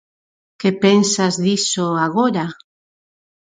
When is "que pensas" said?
0.59-1.33